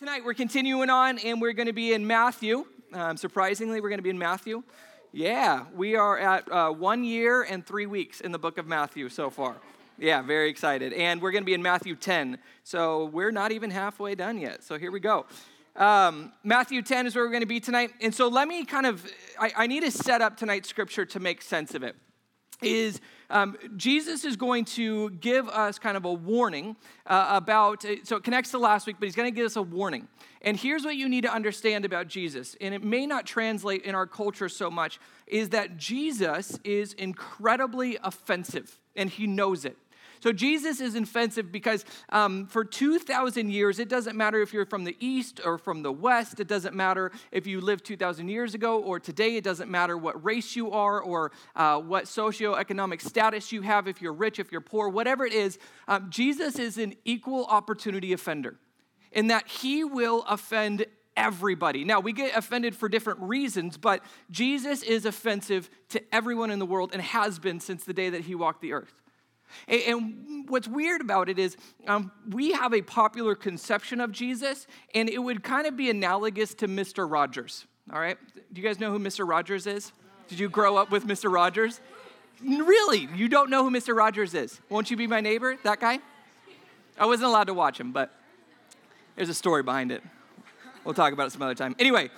[0.00, 2.66] Tonight we're continuing on and we're going to be in Matthew.
[2.92, 4.64] Um, surprisingly, we're going to be in Matthew.
[5.12, 9.08] Yeah, we are at uh, one year and three weeks in the book of Matthew
[9.08, 9.54] so far.
[9.96, 10.92] Yeah, very excited.
[10.92, 12.38] And we're going to be in Matthew 10.
[12.64, 14.64] So we're not even halfway done yet.
[14.64, 15.26] So here we go.
[15.76, 17.92] Um, Matthew 10 is where we're going to be tonight.
[18.00, 19.06] And so let me kind of,
[19.38, 21.94] I, I need to set up tonight's scripture to make sense of it
[22.64, 23.00] is
[23.30, 26.76] um, Jesus is going to give us kind of a warning
[27.06, 29.56] uh, about, uh, so it connects to last week, but he's going to give us
[29.56, 30.08] a warning.
[30.42, 33.94] And here's what you need to understand about Jesus, and it may not translate in
[33.94, 39.76] our culture so much, is that Jesus is incredibly offensive, and he knows it.
[40.24, 44.84] So Jesus is offensive because um, for 2,000 years, it doesn't matter if you're from
[44.84, 46.40] the East or from the West.
[46.40, 49.36] It doesn't matter if you lived 2,000 years ago or today.
[49.36, 54.00] It doesn't matter what race you are or uh, what socioeconomic status you have, if
[54.00, 55.58] you're rich, if you're poor, whatever it is.
[55.88, 58.56] Um, Jesus is an equal opportunity offender
[59.12, 60.86] in that he will offend
[61.18, 61.84] everybody.
[61.84, 66.64] Now, we get offended for different reasons, but Jesus is offensive to everyone in the
[66.64, 69.03] world and has been since the day that he walked the earth.
[69.68, 75.08] And what's weird about it is um, we have a popular conception of Jesus, and
[75.08, 77.10] it would kind of be analogous to Mr.
[77.10, 77.66] Rogers.
[77.92, 78.18] All right?
[78.52, 79.28] Do you guys know who Mr.
[79.28, 79.92] Rogers is?
[80.28, 81.32] Did you grow up with Mr.
[81.32, 81.80] Rogers?
[82.42, 83.08] Really?
[83.14, 83.94] You don't know who Mr.
[83.94, 84.60] Rogers is?
[84.68, 85.56] Won't you be my neighbor?
[85.62, 85.98] That guy?
[86.98, 88.12] I wasn't allowed to watch him, but
[89.16, 90.02] there's a story behind it.
[90.84, 91.74] We'll talk about it some other time.
[91.78, 92.10] Anyway,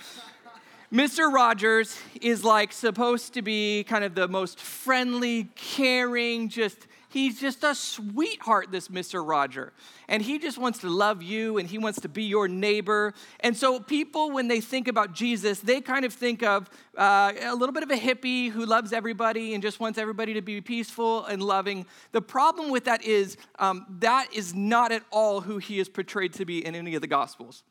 [0.92, 1.32] Mr.
[1.32, 6.86] Rogers is like supposed to be kind of the most friendly, caring, just
[7.16, 9.26] He's just a sweetheart, this Mr.
[9.26, 9.72] Roger.
[10.06, 13.14] And he just wants to love you and he wants to be your neighbor.
[13.40, 17.54] And so, people, when they think about Jesus, they kind of think of uh, a
[17.54, 21.24] little bit of a hippie who loves everybody and just wants everybody to be peaceful
[21.24, 21.86] and loving.
[22.12, 26.34] The problem with that is um, that is not at all who he is portrayed
[26.34, 27.64] to be in any of the Gospels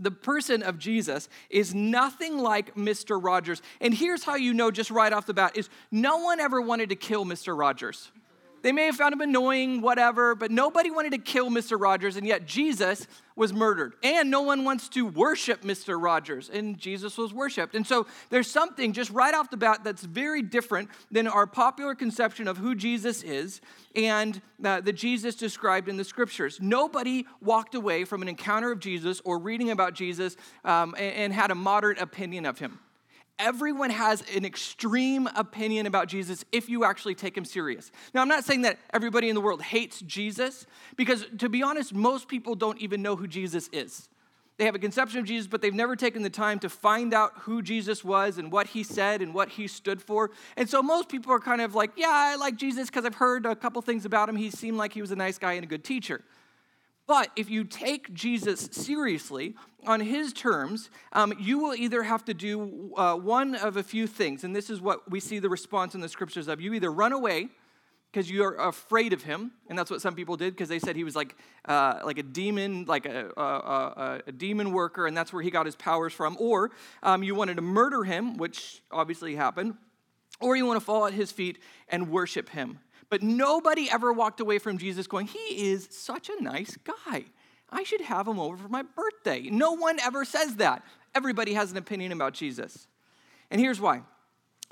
[0.00, 3.20] the person of Jesus is nothing like Mr.
[3.20, 3.60] Rogers.
[3.80, 6.90] And here's how you know just right off the bat is no one ever wanted
[6.90, 7.58] to kill Mr.
[7.58, 8.12] Rogers.
[8.62, 11.80] They may have found him annoying, whatever, but nobody wanted to kill Mr.
[11.80, 13.94] Rogers, and yet Jesus was murdered.
[14.02, 16.02] And no one wants to worship Mr.
[16.02, 17.74] Rogers, and Jesus was worshiped.
[17.74, 21.94] And so there's something just right off the bat that's very different than our popular
[21.94, 23.60] conception of who Jesus is
[23.94, 26.58] and uh, the Jesus described in the scriptures.
[26.60, 31.32] Nobody walked away from an encounter of Jesus or reading about Jesus um, and, and
[31.32, 32.80] had a moderate opinion of him
[33.38, 37.90] everyone has an extreme opinion about Jesus if you actually take him serious.
[38.14, 40.66] Now, I'm not saying that everybody in the world hates Jesus,
[40.96, 44.08] because to be honest, most people don't even know who Jesus is.
[44.58, 47.32] They have a conception of Jesus, but they've never taken the time to find out
[47.42, 50.32] who Jesus was and what he said and what he stood for.
[50.56, 53.46] And so most people are kind of like, yeah, I like Jesus because I've heard
[53.46, 54.34] a couple things about him.
[54.34, 56.24] He seemed like he was a nice guy and a good teacher.
[57.08, 59.54] But if you take Jesus seriously
[59.86, 64.06] on his terms, um, you will either have to do uh, one of a few
[64.06, 64.44] things.
[64.44, 66.60] And this is what we see the response in the scriptures of.
[66.60, 67.48] You either run away
[68.12, 71.04] because you're afraid of him, and that's what some people did because they said he
[71.04, 75.42] was like, uh, like a demon, like a, a, a, demon worker, and that's where
[75.42, 76.36] he got his powers from.
[76.38, 76.70] Or
[77.02, 79.76] um, you wanted to murder him, which obviously happened,
[80.40, 81.58] or you want to fall at his feet
[81.88, 82.80] and worship him.
[83.10, 87.24] But nobody ever walked away from Jesus going, He is such a nice guy.
[87.70, 89.48] I should have him over for my birthday.
[89.50, 90.82] No one ever says that.
[91.14, 92.86] Everybody has an opinion about Jesus.
[93.50, 94.02] And here's why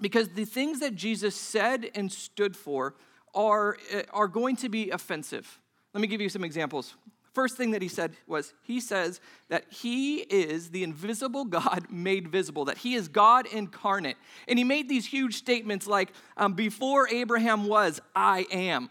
[0.00, 2.94] because the things that Jesus said and stood for
[3.34, 5.58] are, eh, are going to be offensive.
[5.94, 6.94] Let me give you some examples.
[7.36, 9.20] First thing that he said was, he says
[9.50, 14.16] that he is the invisible God made visible, that he is God incarnate.
[14.48, 18.88] And he made these huge statements like, um, before Abraham was, I am.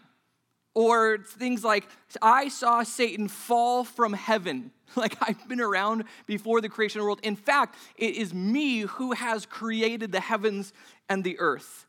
[0.74, 1.88] Or things like,
[2.22, 4.70] I saw Satan fall from heaven.
[4.94, 7.20] Like I've been around before the creation of the world.
[7.24, 10.72] In fact, it is me who has created the heavens
[11.08, 11.86] and the earth.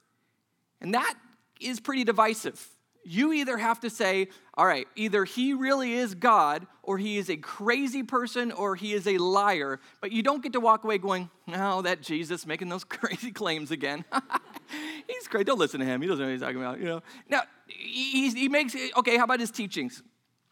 [0.81, 1.13] And that
[1.61, 2.67] is pretty divisive
[3.07, 7.29] you either have to say, all right, either he really is God, or he is
[7.29, 9.79] a crazy person, or he is a liar.
[10.01, 13.71] But you don't get to walk away going, oh, that Jesus making those crazy claims
[13.71, 14.03] again.
[15.07, 15.45] he's crazy.
[15.45, 16.01] Don't listen to him.
[16.01, 16.79] He doesn't know what he's talking about.
[16.79, 17.03] You know.
[17.29, 19.17] Now he makes okay.
[19.17, 20.03] How about his teachings?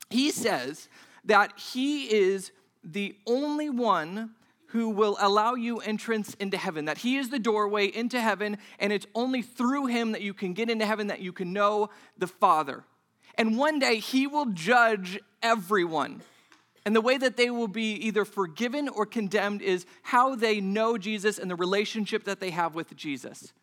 [0.09, 0.87] He says
[1.25, 2.51] that he is
[2.83, 4.31] the only one
[4.75, 8.91] who will allow you entrance into heaven, that he is the doorway into heaven, and
[8.91, 12.27] it's only through him that you can get into heaven, that you can know the
[12.27, 12.83] Father.
[13.35, 16.21] And one day he will judge everyone.
[16.85, 20.97] And the way that they will be either forgiven or condemned is how they know
[20.97, 23.53] Jesus and the relationship that they have with Jesus.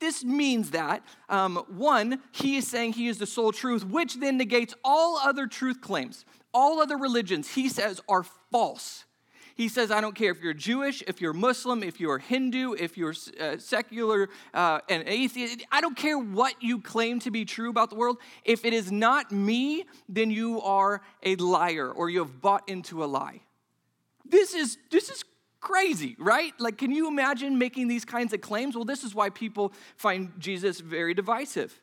[0.00, 4.36] This means that, um, one, he is saying he is the sole truth, which then
[4.36, 6.24] negates all other truth claims.
[6.52, 9.04] All other religions, he says, are false
[9.58, 12.96] He says, I don't care if you're Jewish, if you're Muslim, if you're Hindu, if
[12.96, 15.64] you're uh, secular uh, and atheist.
[15.72, 18.18] I don't care what you claim to be true about the world.
[18.44, 23.02] If it is not me, then you are a liar or you have bought into
[23.02, 23.40] a lie.
[24.24, 25.24] This is, this is
[25.58, 26.52] crazy, right?
[26.60, 28.76] Like, can you imagine making these kinds of claims?
[28.76, 31.80] Well, this is why people find Jesus very divisive.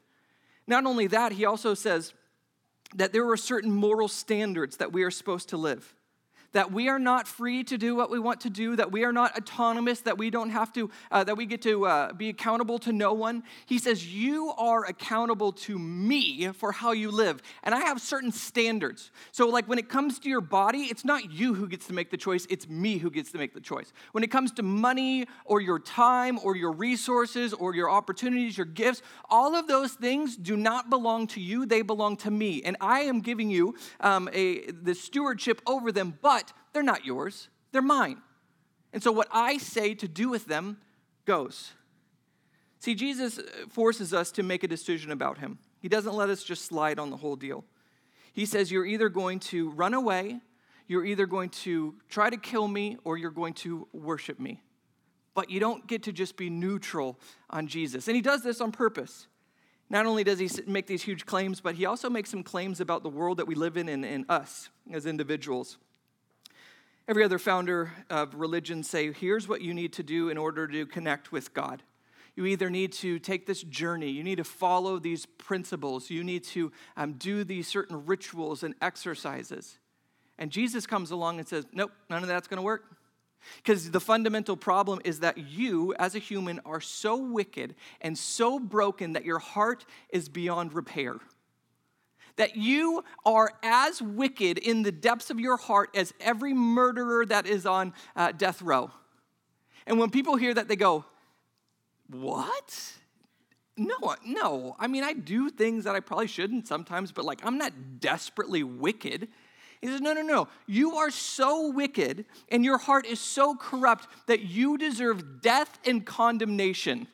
[0.66, 2.14] Not only that, he also says
[2.96, 5.95] that there are certain moral standards that we are supposed to live
[6.56, 9.12] that we are not free to do what we want to do, that we are
[9.12, 12.80] not autonomous, that we don't have to, uh, that we get to uh, be accountable
[12.80, 13.44] to no one.
[13.66, 17.42] He says, You are accountable to me for how you live.
[17.64, 19.12] And I have certain standards.
[19.34, 22.10] So, like when it comes to your body, it's not you who gets to make
[22.10, 23.92] the choice, it's me who gets to make the choice.
[24.14, 28.66] When it comes to money or your time or your resources or your opportunities, your
[28.66, 32.64] gifts, all of those things do not belong to you, they belong to me.
[32.64, 37.50] And I am giving you um, a, the stewardship over them, but they're not yours,
[37.72, 38.22] they're mine.
[38.94, 40.78] And so what I say to do with them
[41.26, 41.74] goes.
[42.80, 45.58] See, Jesus uh, forces us to make a decision about him.
[45.82, 47.66] He doesn't let us just slide on the whole deal.
[48.34, 50.40] He says, You're either going to run away,
[50.88, 54.62] you're either going to try to kill me, or you're going to worship me.
[55.34, 57.20] But you don't get to just be neutral
[57.50, 58.08] on Jesus.
[58.08, 59.28] And he does this on purpose.
[59.90, 63.04] Not only does he make these huge claims, but he also makes some claims about
[63.04, 65.78] the world that we live in and, and us as individuals.
[67.08, 70.88] Every other founder of religion say, here's what you need to do in order to
[70.88, 71.84] connect with God.
[72.36, 76.44] You either need to take this journey, you need to follow these principles, you need
[76.46, 79.78] to um, do these certain rituals and exercises.
[80.40, 82.84] And Jesus comes along and says, nope, none of that's going to work.
[83.58, 88.60] Because the fundamental problem is that you, as a human, are so wicked and so
[88.60, 91.18] broken that your heart is beyond repair
[92.38, 97.46] that you are as wicked in the depths of your heart as every murderer that
[97.46, 98.92] is on uh, death row.
[99.88, 101.06] And when people hear that, they go,
[102.10, 102.94] What?
[103.78, 104.76] No, no.
[104.80, 108.64] I mean, I do things that I probably shouldn't sometimes, but like, I'm not desperately
[108.64, 109.28] wicked.
[109.82, 110.48] He says, No, no, no.
[110.66, 116.06] You are so wicked and your heart is so corrupt that you deserve death and
[116.06, 117.08] condemnation.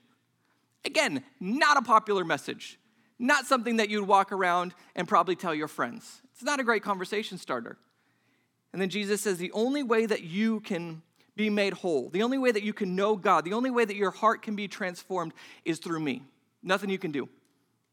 [0.86, 2.80] Again, not a popular message
[3.22, 6.22] not something that you'd walk around and probably tell your friends.
[6.34, 7.78] It's not a great conversation starter.
[8.74, 11.02] And then Jesus says the only way that you can
[11.36, 13.96] be made whole, the only way that you can know God, the only way that
[13.96, 15.34] your heart can be transformed
[15.66, 16.24] is through me.
[16.64, 17.30] Nothing you can do.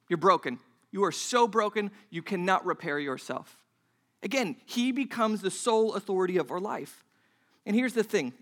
[0.08, 0.58] You're broken.
[0.90, 3.58] You are so broken, you cannot repair yourself.
[4.22, 7.04] Again, He becomes the sole authority of our life.
[7.66, 8.32] And here's the thing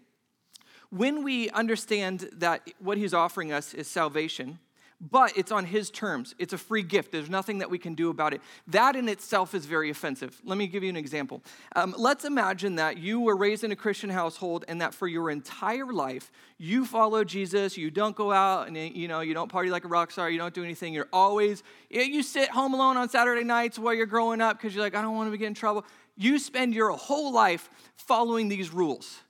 [0.91, 4.61] when we understand that what He's offering us is salvation,
[5.01, 6.35] but it's on his terms.
[6.39, 7.13] It's a free gift.
[7.13, 8.41] There's nothing that we can do about it.
[8.69, 10.41] That in itself is very offensive.
[10.45, 11.43] Let me give you an example.
[11.75, 15.31] Um, let's imagine that you were raised in a Christian household and that for your
[15.31, 17.77] entire life, you follow Jesus.
[17.77, 20.31] You don't go out and you know you don't party like a rock star.
[20.31, 20.95] You don't do anything.
[20.95, 24.85] You're always you sit home alone on Saturday nights while you're growing up because you're
[24.85, 25.85] like I don't want to get in trouble.
[26.17, 29.21] You spend your whole life following these rules.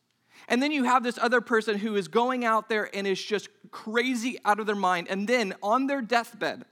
[0.49, 3.49] And then you have this other person who is going out there and is just
[3.71, 5.09] crazy out of their mind.
[5.11, 6.65] And then on their deathbed,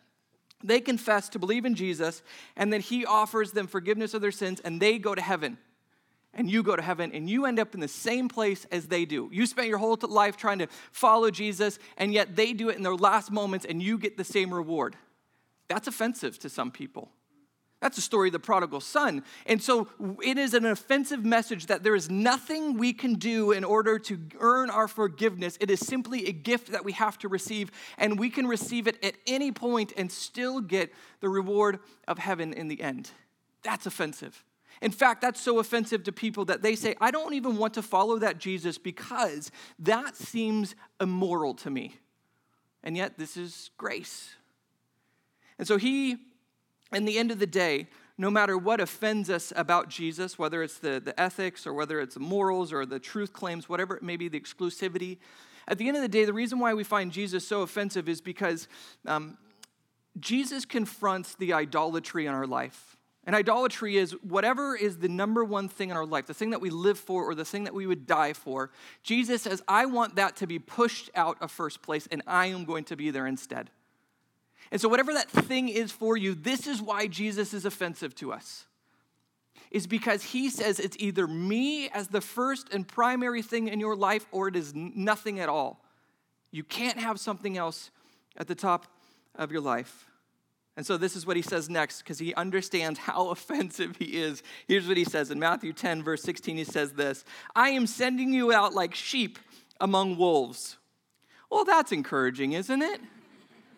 [0.62, 2.22] they confess to believe in Jesus,
[2.56, 5.58] and then he offers them forgiveness of their sins, and they go to heaven.
[6.32, 9.04] And you go to heaven, and you end up in the same place as they
[9.04, 9.28] do.
[9.30, 12.82] You spent your whole life trying to follow Jesus, and yet they do it in
[12.82, 14.96] their last moments, and you get the same reward.
[15.68, 17.10] That's offensive to some people.
[17.84, 19.22] That's the story of the prodigal son.
[19.44, 19.88] And so
[20.24, 24.18] it is an offensive message that there is nothing we can do in order to
[24.40, 25.58] earn our forgiveness.
[25.60, 29.04] It is simply a gift that we have to receive, and we can receive it
[29.04, 33.10] at any point and still get the reward of heaven in the end.
[33.62, 34.42] That's offensive.
[34.80, 37.82] In fact, that's so offensive to people that they say, I don't even want to
[37.82, 41.96] follow that Jesus because that seems immoral to me.
[42.82, 44.36] And yet, this is grace.
[45.58, 46.16] And so he
[46.94, 50.78] in the end of the day, no matter what offends us about Jesus, whether it's
[50.78, 54.16] the, the ethics or whether it's the morals or the truth claims, whatever it may
[54.16, 55.18] be, the exclusivity,
[55.66, 58.20] at the end of the day, the reason why we find Jesus so offensive is
[58.20, 58.68] because
[59.06, 59.38] um,
[60.20, 62.96] Jesus confronts the idolatry in our life.
[63.26, 66.60] And idolatry is whatever is the number one thing in our life, the thing that
[66.60, 68.70] we live for or the thing that we would die for.
[69.02, 72.66] Jesus says, I want that to be pushed out of first place, and I am
[72.66, 73.70] going to be there instead.
[74.70, 78.32] And so, whatever that thing is for you, this is why Jesus is offensive to
[78.32, 78.64] us.
[79.70, 83.96] Is because he says it's either me as the first and primary thing in your
[83.96, 85.84] life or it is nothing at all.
[86.52, 87.90] You can't have something else
[88.36, 88.86] at the top
[89.34, 90.06] of your life.
[90.76, 94.42] And so this is what he says next because he understands how offensive he is.
[94.68, 96.56] Here's what he says in Matthew 10, verse 16.
[96.56, 99.38] He says this I am sending you out like sheep
[99.80, 100.76] among wolves.
[101.50, 103.00] Well, that's encouraging, isn't it?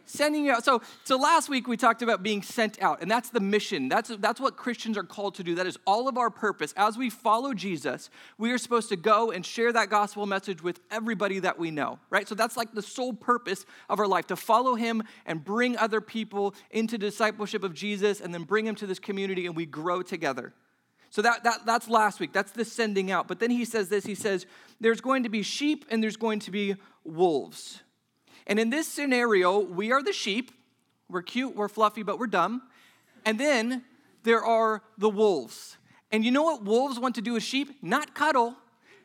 [0.07, 0.65] Sending you out.
[0.65, 3.89] So, so last week we talked about being sent out, and that's the mission.
[3.89, 5.55] That's, that's what Christians are called to do.
[5.57, 6.73] That is all of our purpose.
[6.77, 8.09] As we follow Jesus,
[8.39, 11.99] we are supposed to go and share that gospel message with everybody that we know,
[12.09, 12.27] right?
[12.27, 16.01] So that's like the sole purpose of our life to follow him and bring other
[16.01, 20.03] people into discipleship of Jesus and then bring them to this community and we grow
[20.03, 20.55] together.
[21.11, 22.33] So that, that, that's last week.
[22.33, 23.29] That's the sending out.
[23.29, 24.45] But then he says this he says,
[24.81, 27.83] There's going to be sheep and there's going to be wolves.
[28.47, 30.53] And in this scenario, we are the sheep.
[31.09, 32.63] We're cute, we're fluffy, but we're dumb.
[33.25, 33.85] And then
[34.23, 35.77] there are the wolves.
[36.13, 37.77] And you know what wolves want to do with sheep?
[37.83, 38.55] Not cuddle,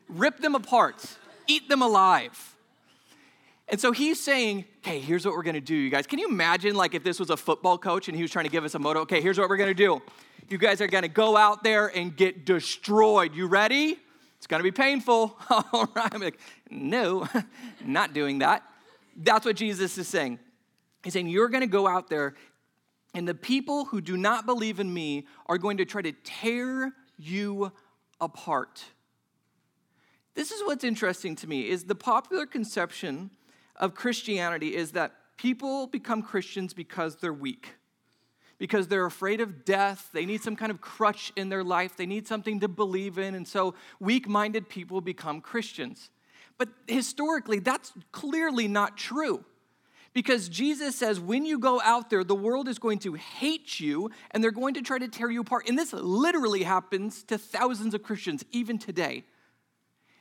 [0.08, 1.04] rip them apart,
[1.46, 2.56] eat them alive.
[3.68, 6.06] And so he's saying, okay, here's what we're gonna do, you guys.
[6.06, 8.50] Can you imagine like if this was a football coach and he was trying to
[8.50, 9.00] give us a motto?
[9.00, 10.02] Okay, here's what we're gonna do.
[10.48, 13.34] You guys are gonna go out there and get destroyed.
[13.34, 13.98] You ready?
[14.38, 15.38] It's gonna be painful.
[15.50, 16.12] All right.
[16.12, 16.38] I'm like,
[16.70, 17.26] no,
[17.84, 18.62] not doing that.
[19.16, 20.38] That's what Jesus is saying.
[21.04, 22.34] He's saying, You're going to go out there,
[23.14, 26.92] and the people who do not believe in me are going to try to tear
[27.18, 27.72] you
[28.20, 28.84] apart.
[30.34, 33.30] This is what's interesting to me is the popular conception
[33.76, 37.74] of Christianity is that people become Christians because they're weak.
[38.58, 42.06] Because they're afraid of death, they need some kind of crutch in their life, they
[42.06, 46.10] need something to believe in, and so weak minded people become Christians.
[46.62, 49.44] But historically, that's clearly not true.
[50.12, 54.12] Because Jesus says, when you go out there, the world is going to hate you
[54.30, 55.68] and they're going to try to tear you apart.
[55.68, 59.24] And this literally happens to thousands of Christians, even today.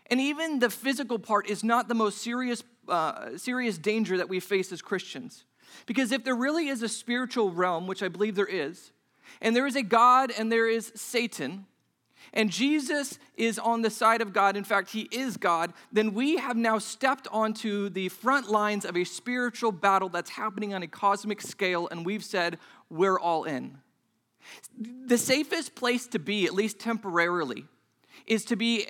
[0.07, 4.39] And even the physical part is not the most serious, uh, serious danger that we
[4.39, 5.45] face as Christians.
[5.85, 8.91] Because if there really is a spiritual realm, which I believe there is,
[9.41, 11.67] and there is a God and there is Satan,
[12.33, 16.37] and Jesus is on the side of God, in fact, he is God, then we
[16.37, 20.87] have now stepped onto the front lines of a spiritual battle that's happening on a
[20.87, 22.57] cosmic scale, and we've said,
[22.89, 23.77] we're all in.
[24.79, 27.65] The safest place to be, at least temporarily,
[28.25, 28.85] is to be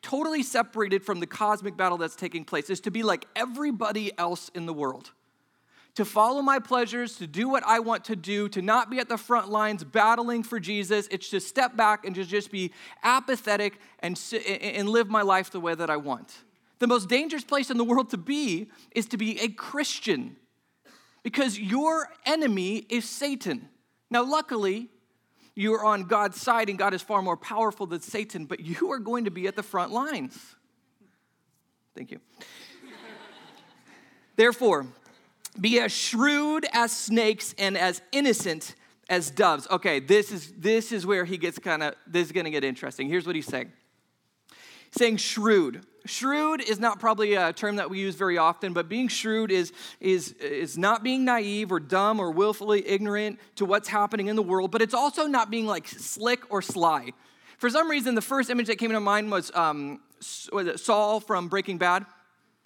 [0.00, 4.50] totally separated from the cosmic battle that's taking place, is to be like everybody else
[4.54, 5.12] in the world
[5.94, 9.08] to follow my pleasures, to do what I want to do, to not be at
[9.08, 11.06] the front lines battling for Jesus.
[11.10, 12.72] It's to step back and to just be
[13.02, 16.32] apathetic and, and live my life the way that I want.
[16.78, 20.36] The most dangerous place in the world to be is to be a Christian
[21.22, 23.68] because your enemy is Satan.
[24.10, 24.88] Now, luckily,
[25.54, 28.90] you are on God's side and God is far more powerful than Satan, but you
[28.92, 30.56] are going to be at the front lines.
[31.94, 32.20] Thank you.
[34.34, 34.86] Therefore,
[35.60, 38.74] be as shrewd as snakes and as innocent
[39.08, 39.66] as doves.
[39.70, 42.64] Okay, this is this is where he gets kind of this is going to get
[42.64, 43.08] interesting.
[43.08, 43.72] Here's what he's saying.
[44.92, 45.84] Saying shrewd.
[46.04, 49.72] Shrewd is not probably a term that we use very often, but being shrewd is,
[50.00, 54.42] is, is not being naive or dumb or willfully ignorant to what's happening in the
[54.42, 57.12] world, but it's also not being like slick or sly.
[57.58, 60.00] For some reason, the first image that came into mind was, um,
[60.52, 62.04] was Saul from Breaking Bad.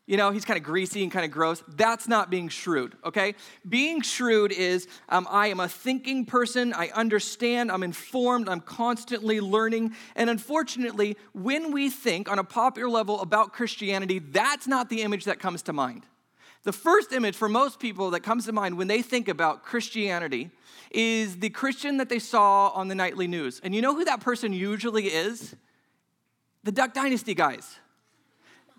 [0.07, 1.65] You know, he's kind of greasy and kind of gross.
[1.67, 3.35] That's not being shrewd, okay?
[3.69, 6.73] Being shrewd is um, I am a thinking person.
[6.73, 7.73] I understand.
[7.73, 8.49] I'm informed.
[8.49, 9.95] I'm constantly learning.
[10.15, 15.25] And unfortunately, when we think on a popular level about Christianity, that's not the image
[15.25, 16.05] that comes to mind.
[16.63, 20.51] The first image for most people that comes to mind when they think about Christianity
[20.93, 23.61] is the Christian that they saw on the nightly news.
[23.65, 25.57] And you know who that person usually is?
[26.63, 27.79] The Duck Dynasty guys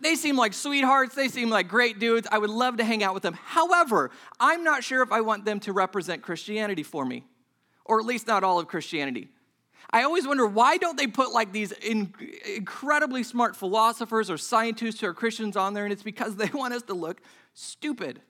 [0.01, 1.15] they seem like sweethearts.
[1.15, 2.27] They seem like great dudes.
[2.31, 3.33] I would love to hang out with them.
[3.33, 7.23] However, I'm not sure if I want them to represent Christianity for me,
[7.85, 9.29] or at least not all of Christianity.
[9.91, 12.13] I always wonder why don't they put like these in,
[12.55, 16.73] incredibly smart philosophers or scientists who are Christians on there, and it's because they want
[16.73, 17.21] us to look
[17.53, 18.21] stupid.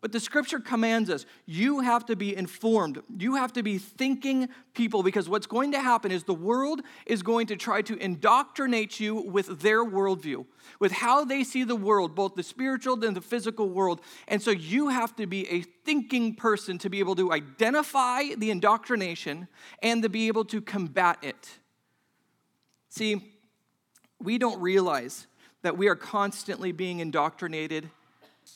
[0.00, 3.02] But the scripture commands us you have to be informed.
[3.18, 7.22] You have to be thinking people because what's going to happen is the world is
[7.22, 10.46] going to try to indoctrinate you with their worldview,
[10.78, 14.00] with how they see the world, both the spiritual and the physical world.
[14.26, 18.50] And so you have to be a thinking person to be able to identify the
[18.50, 19.48] indoctrination
[19.82, 21.58] and to be able to combat it.
[22.88, 23.34] See,
[24.18, 25.26] we don't realize
[25.62, 27.90] that we are constantly being indoctrinated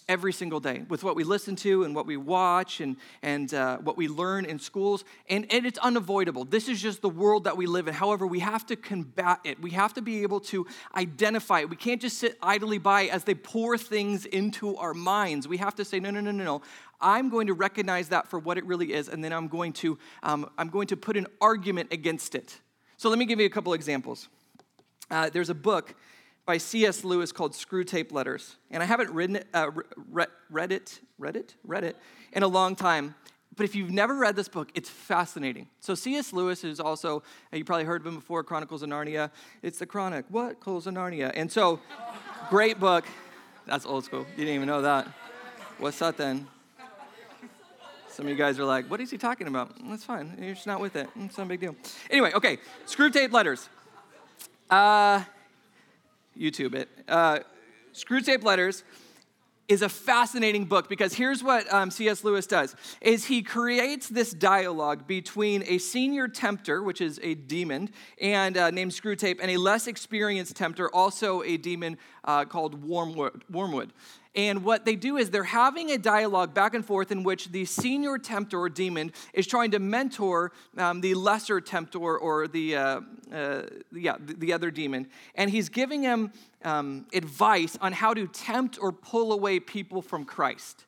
[0.09, 3.79] every single day with what we listen to and what we watch and, and uh,
[3.79, 5.05] what we learn in schools.
[5.31, 6.45] And, and it's unavoidable.
[6.45, 7.95] This is just the world that we live in.
[7.95, 9.61] However, we have to combat it.
[9.61, 11.71] We have to be able to identify it.
[11.71, 15.49] We can't just sit idly by as they pour things into our minds.
[15.49, 16.63] We have to say, no, no, no, no, no.
[17.01, 19.99] I'm going to recognize that for what it really is, and then I'm going to,
[20.23, 22.61] um, I'm going to put an argument against it.
[22.97, 24.29] So let me give you a couple examples.
[25.11, 25.95] Uh, there's a book
[26.47, 27.05] by C.S.
[27.05, 28.57] Lewis called Screwtape Letters.
[28.71, 29.71] And I haven't written it, uh,
[30.11, 31.97] read, read it, read it, read it
[32.33, 33.15] in a long time.
[33.57, 35.69] But if you've never read this book, it's fascinating.
[35.81, 36.33] So C.S.
[36.33, 37.23] Lewis is also,
[37.53, 39.31] uh, you probably heard of him before, Chronicles of Narnia.
[39.63, 40.25] It's the Chronic.
[40.29, 40.61] What?
[40.61, 41.31] Chronicles of Narnia.
[41.35, 41.81] And so,
[42.51, 43.05] great book.
[43.67, 44.27] That's old school.
[44.33, 45.09] You didn't even know that.
[45.79, 46.49] What's that then?
[48.09, 49.75] Some of you guys are like, what is he talking about?
[49.89, 50.37] That's fine.
[50.41, 51.09] You're just not with it.
[51.17, 51.75] It's not a big deal.
[52.11, 52.59] Anyway, okay.
[52.87, 53.69] Screwtape Letters.
[54.71, 55.25] Uh,
[56.39, 56.89] YouTube it.
[57.09, 57.41] Uh,
[57.93, 58.85] Screwtape Letters
[59.69, 64.33] is a fascinating book because here's what um, cs lewis does is he creates this
[64.33, 67.89] dialogue between a senior tempter which is a demon
[68.21, 73.43] and uh, named screwtape and a less experienced tempter also a demon uh, called wormwood,
[73.51, 73.93] wormwood
[74.37, 77.65] and what they do is they're having a dialogue back and forth in which the
[77.65, 83.01] senior tempter or demon is trying to mentor um, the lesser tempter or the, uh,
[83.33, 83.63] uh,
[83.93, 85.09] yeah, the, the, other demon.
[85.37, 86.33] And he's giving him
[86.65, 90.85] um, advice on how to tempt or pull away people from Christ.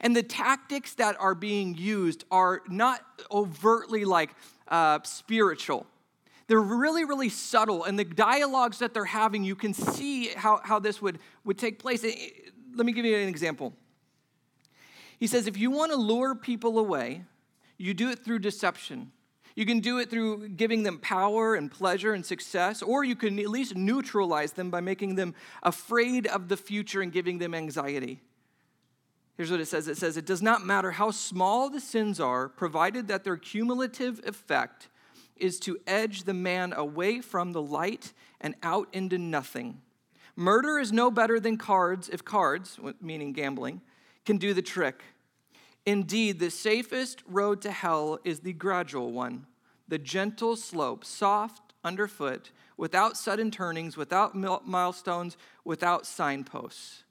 [0.00, 4.34] And the tactics that are being used are not overtly like
[4.68, 5.86] uh, spiritual.
[6.52, 7.84] They're really, really subtle.
[7.84, 11.78] And the dialogues that they're having, you can see how, how this would, would take
[11.78, 12.04] place
[12.74, 13.72] let me give you an example.
[15.18, 17.24] He says, if you want to lure people away,
[17.78, 19.12] you do it through deception.
[19.54, 23.38] You can do it through giving them power and pleasure and success, or you can
[23.38, 28.20] at least neutralize them by making them afraid of the future and giving them anxiety.
[29.38, 32.50] Here's what it says it says, It does not matter how small the sins are,
[32.50, 34.90] provided that their cumulative effect
[35.42, 39.82] is to edge the man away from the light and out into nothing.
[40.36, 43.82] Murder is no better than cards if cards, meaning gambling,
[44.24, 45.02] can do the trick.
[45.84, 49.46] Indeed, the safest road to hell is the gradual one,
[49.88, 57.02] the gentle slope, soft underfoot, without sudden turnings, without milestones, without signposts.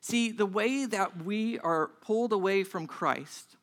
[0.00, 3.56] See, the way that we are pulled away from Christ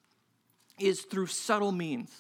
[0.79, 2.11] is through subtle means.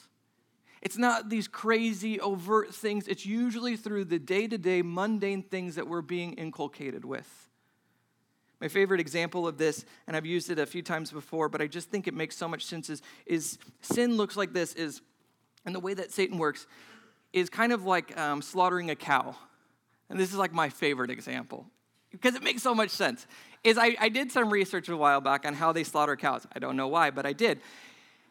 [0.83, 3.07] It's not these crazy, overt things.
[3.07, 7.25] It's usually through the day to day, mundane things that we're being inculcated with.
[8.59, 11.67] My favorite example of this, and I've used it a few times before, but I
[11.67, 15.01] just think it makes so much sense, is, is sin looks like this, is,
[15.65, 16.67] and the way that Satan works
[17.31, 19.37] is kind of like um, slaughtering a cow.
[20.09, 21.65] And this is like my favorite example
[22.11, 23.25] because it makes so much sense.
[23.63, 26.45] Is I, I did some research a while back on how they slaughter cows.
[26.53, 27.61] I don't know why, but I did.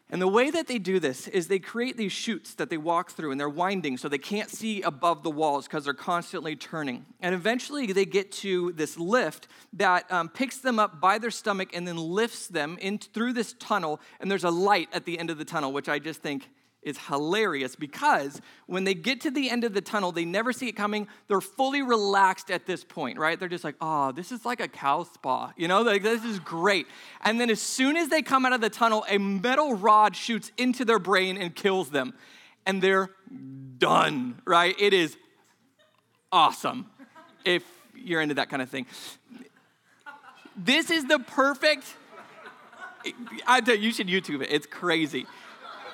[0.09, 3.11] And the way that they do this is they create these chutes that they walk
[3.11, 7.05] through and they're winding so they can't see above the walls because they're constantly turning.
[7.19, 11.69] And eventually they get to this lift that um, picks them up by their stomach
[11.73, 13.99] and then lifts them in through this tunnel.
[14.19, 16.47] And there's a light at the end of the tunnel, which I just think
[16.85, 20.67] is hilarious because when they get to the end of the tunnel, they never see
[20.67, 21.07] it coming.
[21.27, 23.39] They're fully relaxed at this point, right?
[23.39, 26.39] They're just like, oh, this is like a cow spa, you know, like this is
[26.39, 26.87] great.
[27.21, 30.51] And then as soon as they come out of the tunnel, a metal rod shoots
[30.57, 32.13] into their brain and kills them.
[32.65, 33.09] And they're
[33.77, 34.75] done, right?
[34.79, 35.17] It is
[36.31, 36.89] awesome
[37.43, 37.63] if
[37.95, 38.85] you're into that kind of thing.
[40.55, 41.85] This is the perfect.
[43.45, 44.49] I tell you, you should YouTube it.
[44.49, 45.25] It's crazy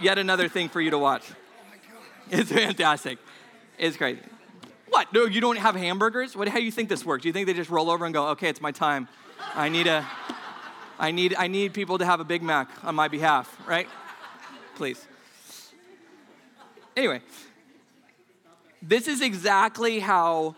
[0.01, 1.23] yet another thing for you to watch.
[2.29, 3.17] It's fantastic.
[3.77, 4.21] It's crazy.
[4.89, 5.11] What?
[5.13, 6.35] No, you don't have hamburgers?
[6.35, 6.47] What?
[6.47, 7.23] How do you think this works?
[7.23, 9.07] Do you think they just roll over and go, "Okay, it's my time.
[9.55, 10.05] I need a,
[10.97, 13.87] I need, I need people to have a Big Mac on my behalf, right?
[14.75, 15.05] Please."
[16.97, 17.21] Anyway,
[18.81, 20.55] this is exactly how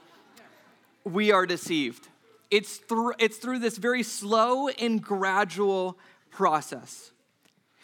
[1.04, 2.08] we are deceived.
[2.50, 5.98] It's through, it's through this very slow and gradual
[6.32, 7.12] process.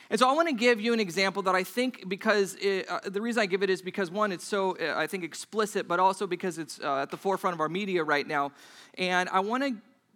[0.09, 2.99] And so I want to give you an example that I think because it, uh,
[3.03, 5.99] the reason I give it is because one, it's so uh, I think explicit, but
[5.99, 8.51] also because it's uh, at the forefront of our media right now.
[8.97, 9.75] And I want to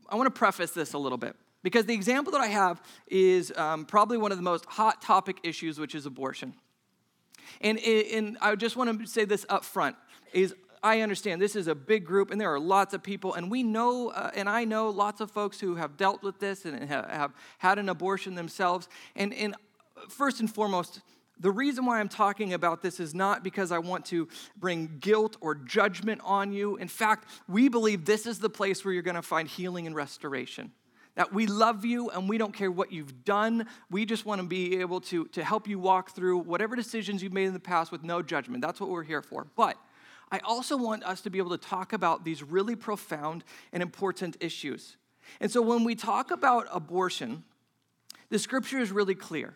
[0.09, 3.53] I want to preface this a little bit because the example that I have is
[3.55, 6.53] um, probably one of the most hot topic issues, which is abortion.
[7.61, 9.95] And, and I just want to say this up front
[10.33, 13.51] is I understand this is a big group and there are lots of people, and
[13.51, 16.83] we know, uh, and I know lots of folks who have dealt with this and
[16.89, 18.89] have, have had an abortion themselves.
[19.15, 19.55] And, and
[20.09, 21.01] first and foremost,
[21.39, 25.37] the reason why I'm talking about this is not because I want to bring guilt
[25.41, 26.77] or judgment on you.
[26.77, 29.95] In fact, we believe this is the place where you're going to find healing and
[29.95, 30.71] restoration.
[31.15, 33.67] that we love you and we don't care what you've done.
[33.89, 37.33] We just want to be able to, to help you walk through whatever decisions you've
[37.33, 38.61] made in the past with no judgment.
[38.61, 39.47] That's what we're here for.
[39.55, 39.77] But
[40.31, 44.37] I also want us to be able to talk about these really profound and important
[44.39, 44.95] issues.
[45.41, 47.43] And so when we talk about abortion,
[48.29, 49.55] the scripture is really clear.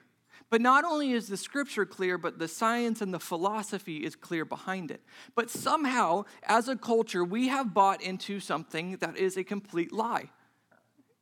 [0.50, 4.46] But not only is the scripture clear, but the science and the philosophy is clear
[4.46, 5.02] behind it.
[5.34, 10.30] But somehow, as a culture, we have bought into something that is a complete lie.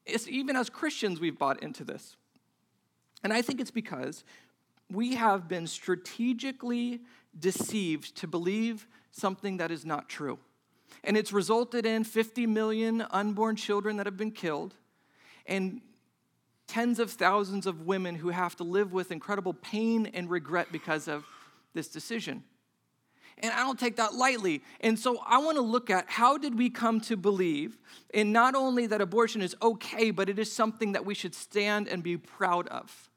[0.05, 2.17] It's, even as Christians, we've bought into this.
[3.23, 4.25] And I think it's because
[4.91, 7.01] we have been strategically
[7.39, 10.37] deceived to believe something that is not true.
[11.03, 14.75] And it's resulted in 50 million unborn children that have been killed
[15.45, 15.81] and
[16.67, 21.07] tens of thousands of women who have to live with incredible pain and regret because
[21.07, 21.25] of
[21.73, 22.43] this decision.
[23.39, 24.61] And I don't take that lightly.
[24.79, 27.77] And so I want to look at how did we come to believe
[28.13, 31.87] in not only that abortion is okay, but it is something that we should stand
[31.87, 33.09] and be proud of.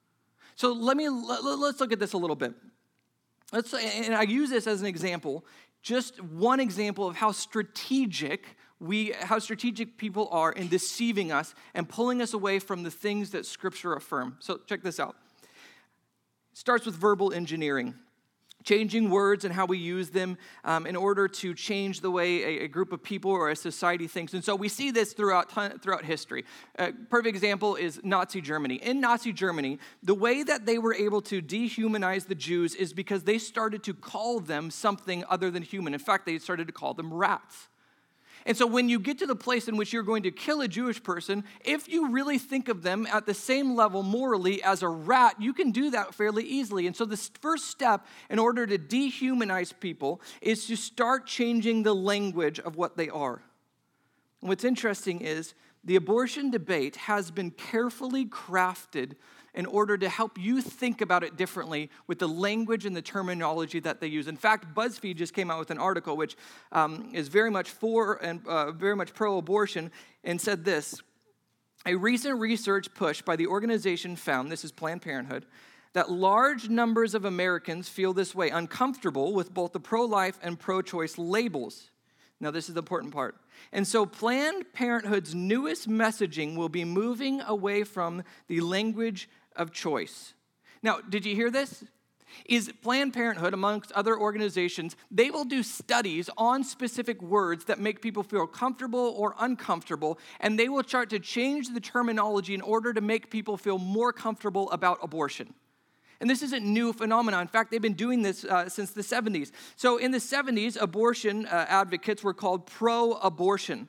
[0.56, 2.54] So let me let's look at this a little bit.
[3.52, 5.44] Let's and I use this as an example,
[5.82, 11.88] just one example of how strategic we how strategic people are in deceiving us and
[11.88, 14.36] pulling us away from the things that scripture affirm.
[14.40, 15.16] So check this out.
[16.52, 17.94] Starts with verbal engineering
[18.66, 22.64] changing words and how we use them um, in order to change the way a,
[22.64, 24.34] a, group of people or a society thinks.
[24.34, 26.44] And so we see this throughout, throughout history.
[26.78, 28.74] A perfect example is Nazi Germany.
[28.74, 33.22] In Nazi Germany, the way that they were able to dehumanize the Jews is because
[33.22, 35.94] they started to call them something other than human.
[35.94, 37.68] In fact, they started to call them rats.
[38.46, 40.68] And so when you get to the place in which you're going to kill a
[40.68, 44.88] Jewish person, if you really think of them at the same level morally as a
[44.88, 46.86] rat, you can do that fairly easily.
[46.86, 51.94] And so the first step in order to dehumanize people is to start changing the
[51.94, 53.42] language of what they are.
[54.40, 59.14] And what's interesting is the abortion debate has been carefully crafted
[59.56, 63.80] in order to help you think about it differently with the language and the terminology
[63.80, 64.28] that they use.
[64.28, 66.36] In fact, BuzzFeed just came out with an article which
[66.72, 69.90] um, is very much for and uh, very much pro abortion
[70.22, 71.00] and said this
[71.86, 75.46] A recent research push by the organization found, this is Planned Parenthood,
[75.94, 80.60] that large numbers of Americans feel this way, uncomfortable with both the pro life and
[80.60, 81.90] pro choice labels.
[82.38, 83.36] Now, this is the important part.
[83.72, 90.34] And so, Planned Parenthood's newest messaging will be moving away from the language of choice.
[90.82, 91.84] Now, did you hear this?
[92.44, 98.02] Is Planned Parenthood, amongst other organizations, they will do studies on specific words that make
[98.02, 102.92] people feel comfortable or uncomfortable, and they will start to change the terminology in order
[102.92, 105.54] to make people feel more comfortable about abortion.
[106.20, 107.42] And this isn't new phenomenon.
[107.42, 109.50] In fact, they've been doing this uh, since the 70s.
[109.76, 113.88] So in the 70s, abortion uh, advocates were called pro-abortion.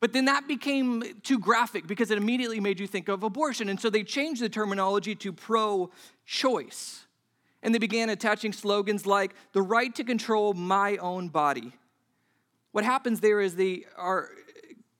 [0.00, 3.68] But then that became too graphic because it immediately made you think of abortion.
[3.68, 5.90] And so they changed the terminology to pro
[6.24, 7.04] choice.
[7.62, 11.72] And they began attaching slogans like the right to control my own body.
[12.70, 14.28] What happens there is they are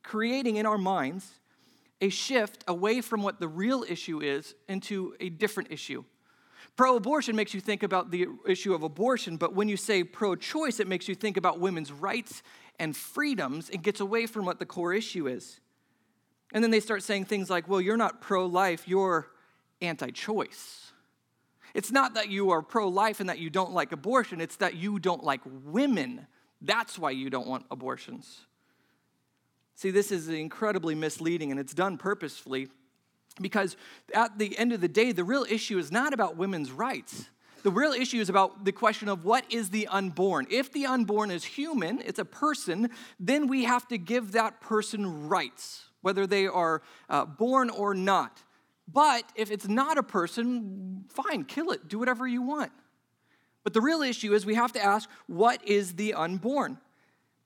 [0.03, 1.39] creating in our minds
[2.01, 6.05] a shift away from what the real issue is into a different issue.
[6.77, 10.37] Pro abortion makes you think about the issue of abortion, but when you say pro
[10.37, 12.43] choice, it makes you think about women's rights
[12.79, 15.61] and freedoms and gets away from what the core issue is.
[16.53, 19.29] And then they start saying things like, well, you're not pro life, you're
[19.81, 20.93] anti choice.
[21.75, 24.75] It's not that you are pro life and that you don't like abortion, it's that
[24.75, 26.27] you don't like women.
[26.61, 28.47] That's why you don't want abortions.
[29.75, 32.69] See, this is incredibly misleading and it's done purposefully
[33.41, 33.77] because
[34.13, 37.29] at the end of the day, the real issue is not about women's rights.
[37.63, 40.47] The real issue is about the question of what is the unborn.
[40.51, 45.29] If the unborn is human, it's a person, then we have to give that person
[45.29, 48.43] rights, whether they are uh, born or not.
[48.91, 52.73] But if it's not a person, fine, kill it, do whatever you want.
[53.65, 56.79] But the real issue is we have to ask what is the unborn?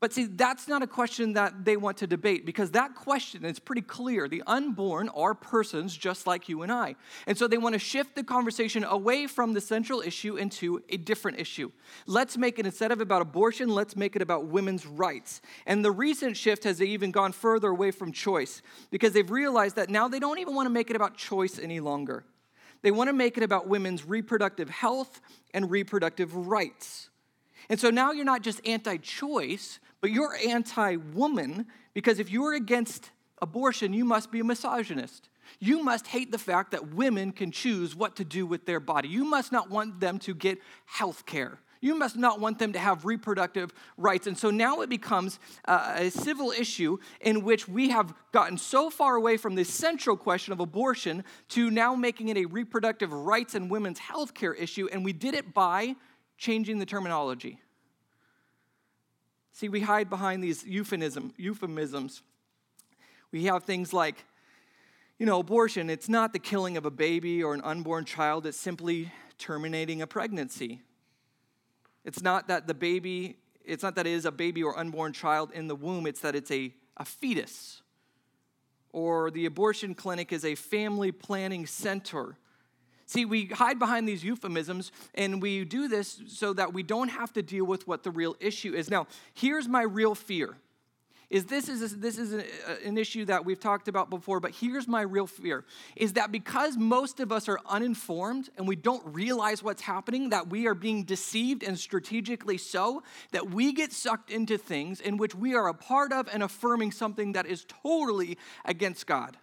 [0.02, 3.60] But see, that's not a question that they want to debate because that question is
[3.60, 4.26] pretty clear.
[4.26, 6.96] The unborn are persons just like you and I.
[7.28, 10.96] And so they want to shift the conversation away from the central issue into a
[10.96, 11.70] different issue.
[12.08, 15.40] Let's make it, instead of about abortion, let's make it about women's rights.
[15.66, 18.60] And the recent shift has even gone further away from choice
[18.90, 21.78] because they've realized that now they don't even want to make it about choice any
[21.78, 22.24] longer.
[22.82, 25.20] They want to make it about women's reproductive health
[25.54, 27.08] and reproductive rights.
[27.68, 32.54] And so now you're not just anti choice, but you're anti woman because if you're
[32.54, 33.10] against
[33.40, 35.30] abortion, you must be a misogynist.
[35.58, 39.08] You must hate the fact that women can choose what to do with their body.
[39.08, 41.58] You must not want them to get health care.
[41.80, 44.26] You must not want them to have reproductive rights.
[44.26, 48.88] And so now it becomes uh, a civil issue in which we have gotten so
[48.88, 53.54] far away from the central question of abortion to now making it a reproductive rights
[53.56, 54.88] and women's health care issue.
[54.92, 55.96] And we did it by
[56.38, 57.61] changing the terminology.
[59.52, 62.22] See, we hide behind these euphemism, euphemisms.
[63.30, 64.24] We have things like,
[65.18, 68.58] you know, abortion, it's not the killing of a baby or an unborn child, it's
[68.58, 70.80] simply terminating a pregnancy.
[72.04, 75.52] It's not that the baby, it's not that it is a baby or unborn child
[75.52, 77.82] in the womb, it's that it's a, a fetus.
[78.90, 82.36] Or the abortion clinic is a family planning center.
[83.12, 87.30] See, we hide behind these euphemisms and we do this so that we don't have
[87.34, 88.88] to deal with what the real issue is.
[88.88, 90.56] Now, here's my real fear.
[91.28, 95.02] Is this is this is an issue that we've talked about before, but here's my
[95.02, 99.82] real fear is that because most of us are uninformed and we don't realize what's
[99.82, 105.02] happening, that we are being deceived and strategically so, that we get sucked into things
[105.02, 109.36] in which we are a part of and affirming something that is totally against God.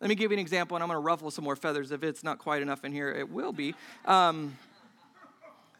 [0.00, 1.90] Let me give you an example, and I'm going to ruffle some more feathers.
[1.90, 3.74] If it's not quite enough in here, it will be.
[4.04, 4.56] Um,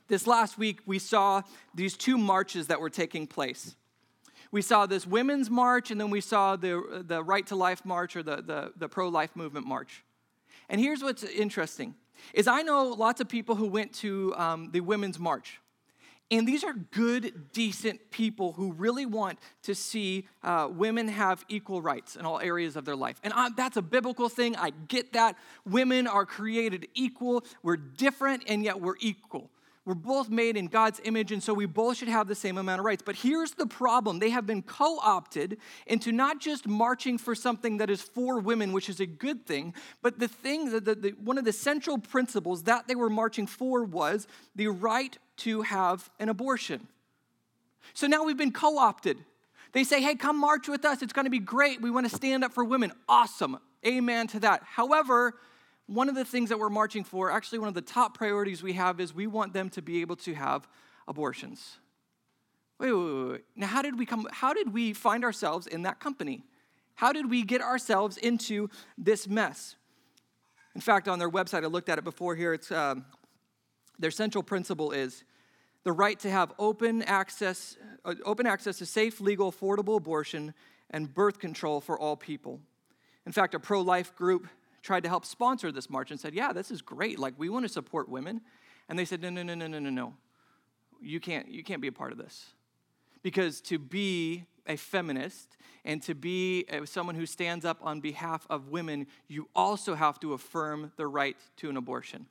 [0.09, 1.43] this last week, we saw
[1.75, 3.75] these two marches that were taking place.
[4.51, 8.15] We saw this women's march, and then we saw the, the Right to Life march
[8.15, 10.05] or the, the, the pro life movement march.
[10.69, 11.95] And here's what's interesting
[12.33, 15.61] is I know lots of people who went to um, the women's march.
[16.31, 21.83] And these are good, decent people who really want to see uh, women have equal
[21.83, 23.21] rights in all areas of their life.
[23.23, 24.57] And I, that's a biblical thing.
[24.57, 25.37] I get that.
[25.67, 27.45] Women are created equal.
[27.63, 29.51] We're different, and yet we're equal.
[29.87, 32.79] We're both made in God's image, and so we both should have the same amount
[32.79, 33.03] of rights.
[33.05, 37.77] But here's the problem they have been co opted into not just marching for something
[37.79, 41.11] that is for women, which is a good thing, but the thing, that the, the,
[41.11, 46.09] one of the central principles that they were marching for was the right to have
[46.19, 46.89] an abortion.
[47.93, 49.19] So now we've been co opted.
[49.73, 51.03] They say, hey, come march with us.
[51.03, 51.83] It's going to be great.
[51.83, 52.93] We want to stand up for women.
[53.09, 53.59] Awesome.
[53.85, 54.63] Amen to that.
[54.65, 55.35] However,
[55.87, 58.73] one of the things that we're marching for, actually, one of the top priorities we
[58.75, 60.67] have is we want them to be able to have
[61.07, 61.79] abortions.
[62.79, 63.45] Wait, wait, wait, wait.
[63.55, 64.27] Now, how did we come?
[64.31, 66.45] How did we find ourselves in that company?
[66.95, 69.77] How did we get ourselves into this mess?
[70.75, 72.53] In fact, on their website, I looked at it before here.
[72.53, 73.05] It's um,
[73.99, 75.25] their central principle is
[75.85, 80.55] the right to have open access, uh, open access to safe, legal, affordable abortion
[80.91, 82.61] and birth control for all people.
[83.27, 84.47] In fact, a pro-life group
[84.85, 87.19] tried to help sponsor this march and said, Yeah, this is great.
[87.19, 88.43] Like, we want to support women.
[88.89, 90.15] And they said, No, no, no, no, no, no, no.
[91.01, 92.53] You can't, you can't be a part of this.
[93.23, 98.47] Because to be a feminist and to be uh, someone who stands up on behalf
[98.49, 102.27] of women, you also have to affirm the right to an abortion.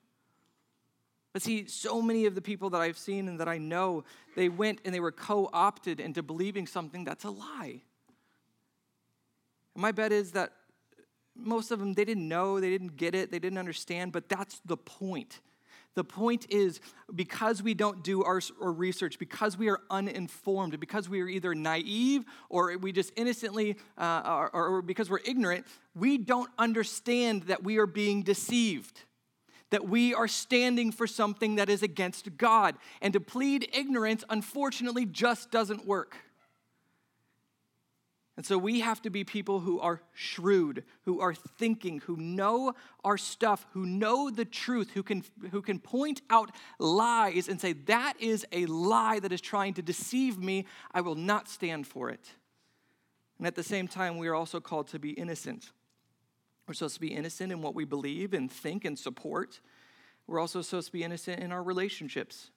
[1.34, 4.04] But see, so many of the people that I've seen and that I know,
[4.36, 7.82] they went and they were co opted into believing something that's a lie.
[9.74, 10.54] And my bet is that
[11.36, 14.62] most of them, they didn't know, they didn't get it, they didn't understand, but that's
[14.66, 15.40] the point.
[15.96, 16.80] The point is
[17.14, 21.54] because we don't do our, our, research, because we are uninformed, because we are either
[21.54, 27.64] naive or we just innocently, uh, or, or because we're ignorant, we don't understand that
[27.64, 29.02] we are being deceived,
[29.70, 32.76] that we are standing for something that is against God.
[33.02, 36.18] And to plead ignorance, unfortunately, just doesn't work.
[38.36, 42.74] And so we have to be people who are shrewd, who are thinking, who know
[43.04, 47.74] our stuff, who know the truth, who can, who can point out lies and say,
[47.74, 50.66] that is a lie that is trying to deceive me.
[50.92, 52.32] I will not stand for it.
[53.38, 55.72] And at the same time, we are also called to be innocent.
[56.68, 59.60] We're supposed to be innocent in what we believe and think and support.
[60.26, 62.50] We're also supposed to be innocent in our relationships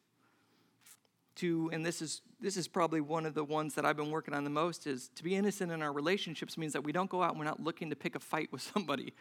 [1.36, 4.34] to and this is this is probably one of the ones that I've been working
[4.34, 7.22] on the most is to be innocent in our relationships means that we don't go
[7.22, 9.14] out and we're not looking to pick a fight with somebody.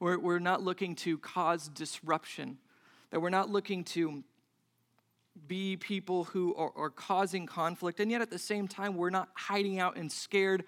[0.00, 2.58] We're, we're not looking to cause disruption.
[3.10, 4.24] That we're not looking to
[5.46, 8.00] be people who are, are causing conflict.
[8.00, 10.64] And yet at the same time, we're not hiding out and scared.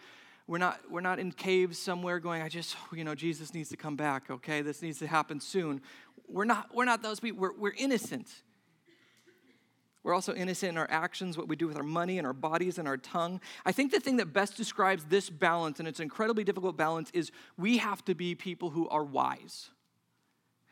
[0.47, 3.77] We're not, we're not in caves somewhere going, I just, you know, Jesus needs to
[3.77, 4.61] come back, okay?
[4.61, 5.81] This needs to happen soon.
[6.29, 7.41] We're not, we're not those people.
[7.41, 8.31] We're, we're innocent.
[10.05, 12.79] We're also innocent in our actions, what we do with our money and our bodies
[12.79, 13.41] and our tongue.
[13.65, 17.11] I think the thing that best describes this balance, and it's an incredibly difficult balance,
[17.13, 19.71] is we have to be people who are wise.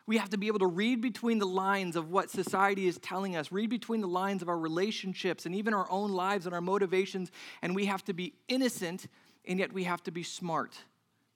[0.06, 3.34] We have to be able to read between the lines of what society is telling
[3.34, 6.60] us, read between the lines of our relationships and even our own lives and our
[6.60, 9.06] motivations, and we have to be innocent,
[9.46, 10.76] and yet we have to be smart.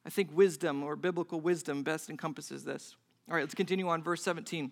[0.04, 2.94] I think wisdom or biblical wisdom best encompasses this.
[3.28, 4.70] All right, let's continue on verse 17.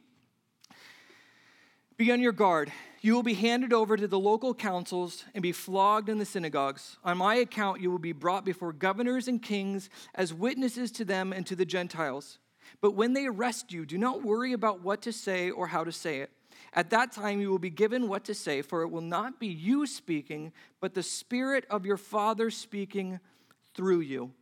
[1.97, 2.73] Be on your guard.
[3.03, 6.97] You will be handed over to the local councils and be flogged in the synagogues.
[7.05, 11.33] On my account, you will be brought before governors and kings as witnesses to them
[11.33, 12.39] and to the Gentiles.
[12.81, 15.93] But when they arrest you, do not worry about what to say or how to
[15.93, 16.31] say it.
[16.73, 19.47] At that time, you will be given what to say, for it will not be
[19.47, 23.21] you speaking, but the Spirit of your Father speaking
[23.75, 24.33] through you.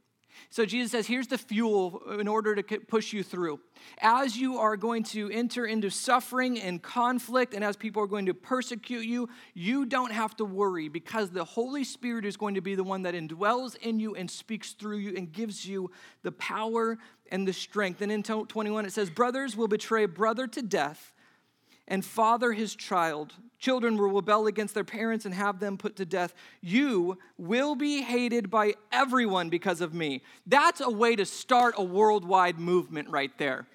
[0.51, 3.61] So Jesus says, here's the fuel in order to push you through.
[4.01, 8.27] As you are going to enter into suffering and conflict, and as people are going
[8.27, 12.61] to persecute you, you don't have to worry because the Holy Spirit is going to
[12.61, 15.90] be the one that indwells in you and speaks through you and gives you
[16.23, 16.99] the power
[17.31, 18.03] and the strength.
[18.03, 21.12] And in 21, it says, Brothers will betray brother to death
[21.88, 23.35] and father his child.
[23.62, 26.35] Children will rebel against their parents and have them put to death.
[26.62, 30.22] You will be hated by everyone because of me.
[30.48, 33.68] That's a way to start a worldwide movement right there.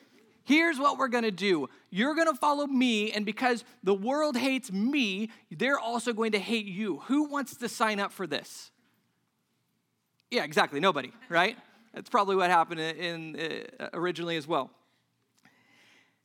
[0.44, 5.30] Here's what we're gonna do you're gonna follow me, and because the world hates me,
[5.52, 6.98] they're also going to hate you.
[7.06, 8.72] Who wants to sign up for this?
[10.30, 10.82] Yeah, exactly.
[10.82, 11.56] Nobody, right?
[11.94, 14.70] That's probably what happened in, in uh, originally as well.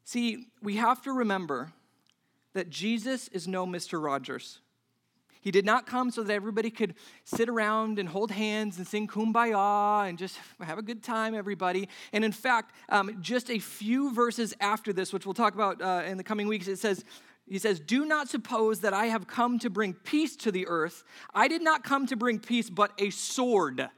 [0.02, 1.72] See, we have to remember
[2.54, 4.02] that Jesus is no Mr.
[4.02, 4.60] Rogers.
[5.42, 9.08] He did not come so that everybody could sit around and hold hands and sing
[9.08, 11.88] kumbaya and just have a good time, everybody.
[12.12, 16.04] And in fact, um, just a few verses after this, which we'll talk about uh,
[16.06, 17.04] in the coming weeks, it says,
[17.48, 21.02] he says, Do not suppose that I have come to bring peace to the earth.
[21.34, 23.88] I did not come to bring peace, but a sword.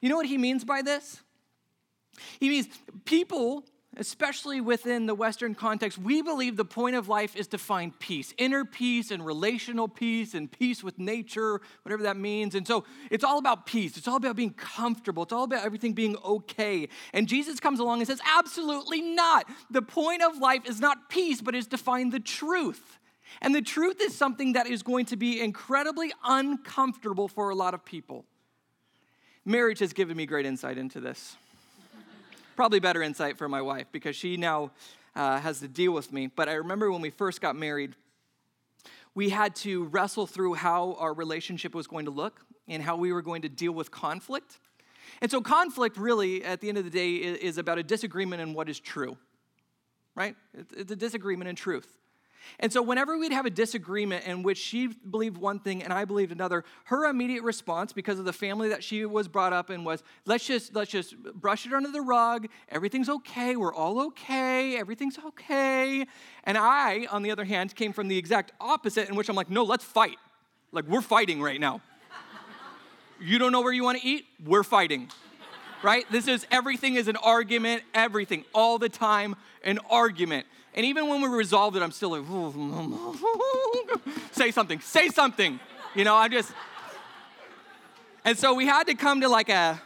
[0.00, 1.20] You know what he means by this?
[2.40, 2.66] He means
[3.04, 3.64] people
[3.96, 8.32] especially within the Western context, we believe the point of life is to find peace
[8.38, 12.54] inner peace and relational peace and peace with nature, whatever that means.
[12.54, 13.96] And so it's all about peace.
[13.96, 15.24] It's all about being comfortable.
[15.24, 16.88] It's all about everything being okay.
[17.12, 19.46] And Jesus comes along and says, Absolutely not.
[19.70, 22.98] The point of life is not peace, but is to find the truth.
[23.40, 27.74] And the truth is something that is going to be incredibly uncomfortable for a lot
[27.74, 28.24] of people.
[29.44, 31.36] Marriage has given me great insight into this
[32.60, 34.70] probably better insight for my wife because she now
[35.16, 36.26] uh, has to deal with me.
[36.26, 37.96] But I remember when we first got married,
[39.14, 43.14] we had to wrestle through how our relationship was going to look and how we
[43.14, 44.58] were going to deal with conflict.
[45.22, 48.52] And so, conflict really, at the end of the day, is about a disagreement in
[48.52, 49.16] what is true,
[50.14, 50.36] right?
[50.52, 51.88] It's a disagreement in truth.
[52.58, 56.04] And so, whenever we'd have a disagreement in which she believed one thing and I
[56.04, 59.84] believed another, her immediate response, because of the family that she was brought up in,
[59.84, 62.48] was let's just let's just brush it under the rug.
[62.68, 63.56] Everything's okay.
[63.56, 64.76] We're all okay.
[64.76, 66.06] Everything's okay.
[66.44, 69.50] And I, on the other hand, came from the exact opposite, in which I'm like,
[69.50, 70.16] no, let's fight.
[70.72, 71.80] Like we're fighting right now.
[73.20, 74.24] you don't know where you want to eat?
[74.44, 75.10] We're fighting.
[75.82, 76.04] Right?
[76.10, 80.46] This is everything is an argument, everything, all the time, an argument.
[80.74, 84.32] And even when we resolved it, I'm still like, mm, mm, mm.
[84.32, 85.58] say something, say something.
[85.94, 86.52] You know, I just.
[88.24, 89.80] And so we had to come to like a,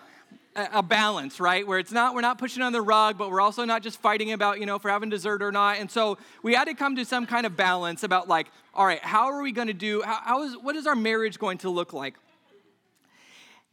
[0.56, 1.66] a balance, right?
[1.66, 4.32] Where it's not, we're not pushing on the rug, but we're also not just fighting
[4.32, 5.78] about, you know, if we're having dessert or not.
[5.78, 9.02] And so we had to come to some kind of balance about like, all right,
[9.02, 11.70] how are we going to do, how, how is, what is our marriage going to
[11.70, 12.14] look like?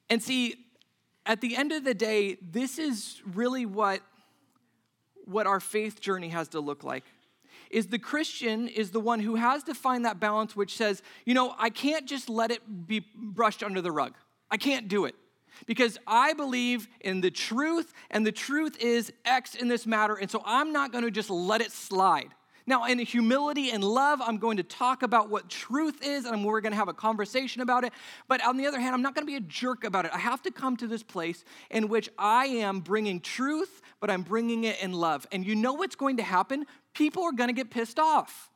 [0.09, 0.65] And see,
[1.25, 4.01] at the end of the day, this is really what
[5.25, 7.03] what our faith journey has to look like
[7.69, 11.33] is the Christian is the one who has to find that balance which says, you
[11.33, 14.13] know, I can't just let it be brushed under the rug.
[14.49, 15.15] I can't do it.
[15.65, 20.29] Because I believe in the truth, and the truth is X in this matter, and
[20.29, 22.29] so I'm not going to just let it slide.
[22.71, 26.61] Now, in humility and love, I'm going to talk about what truth is, and we're
[26.61, 27.91] going to have a conversation about it.
[28.29, 30.11] But on the other hand, I'm not going to be a jerk about it.
[30.13, 34.21] I have to come to this place in which I am bringing truth, but I'm
[34.21, 35.27] bringing it in love.
[35.33, 36.65] And you know what's going to happen?
[36.93, 38.49] People are going to get pissed off.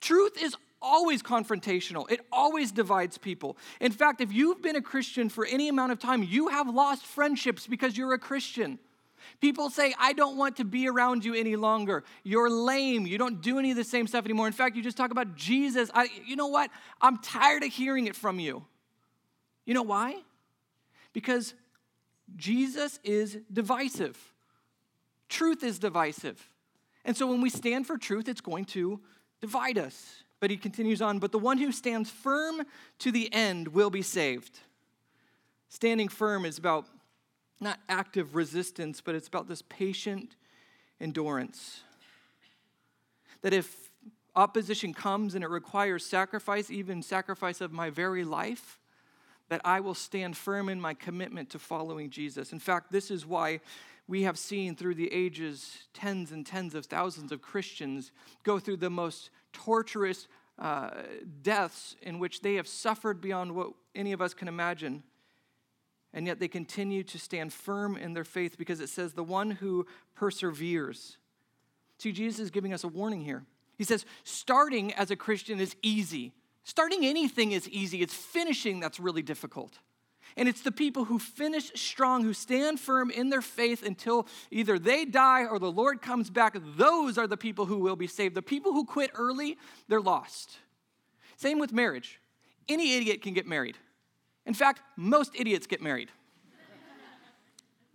[0.00, 2.08] Truth is always confrontational.
[2.08, 3.56] It always divides people.
[3.80, 7.04] In fact, if you've been a Christian for any amount of time, you have lost
[7.04, 8.78] friendships because you're a Christian.
[9.40, 12.04] People say, I don't want to be around you any longer.
[12.22, 13.06] You're lame.
[13.06, 14.46] You don't do any of the same stuff anymore.
[14.46, 15.90] In fact, you just talk about Jesus.
[15.94, 16.70] I, you know what?
[17.00, 18.64] I'm tired of hearing it from you.
[19.64, 20.16] You know why?
[21.12, 21.54] Because
[22.36, 24.18] Jesus is divisive.
[25.28, 26.48] Truth is divisive.
[27.04, 29.00] And so when we stand for truth, it's going to
[29.40, 30.22] divide us.
[30.40, 32.62] But he continues on, but the one who stands firm
[32.98, 34.60] to the end will be saved.
[35.68, 36.86] Standing firm is about
[37.64, 40.36] not active resistance, but it's about this patient
[41.00, 41.82] endurance.
[43.42, 43.90] That if
[44.36, 48.78] opposition comes and it requires sacrifice, even sacrifice of my very life,
[49.48, 52.52] that I will stand firm in my commitment to following Jesus.
[52.52, 53.60] In fact, this is why
[54.06, 58.12] we have seen through the ages tens and tens of thousands of Christians
[58.42, 60.28] go through the most torturous
[60.58, 60.90] uh,
[61.42, 65.02] deaths in which they have suffered beyond what any of us can imagine.
[66.14, 69.50] And yet they continue to stand firm in their faith because it says, the one
[69.50, 69.84] who
[70.14, 71.18] perseveres.
[71.98, 73.44] See, Jesus is giving us a warning here.
[73.76, 76.32] He says, starting as a Christian is easy.
[76.62, 79.80] Starting anything is easy, it's finishing that's really difficult.
[80.36, 84.78] And it's the people who finish strong, who stand firm in their faith until either
[84.78, 86.56] they die or the Lord comes back.
[86.76, 88.34] Those are the people who will be saved.
[88.34, 89.58] The people who quit early,
[89.88, 90.58] they're lost.
[91.36, 92.20] Same with marriage.
[92.68, 93.76] Any idiot can get married.
[94.46, 96.10] In fact, most idiots get married.